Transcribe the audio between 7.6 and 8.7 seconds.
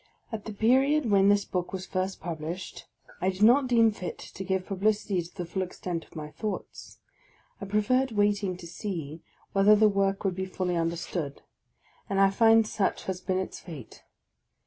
I preferred wraiting to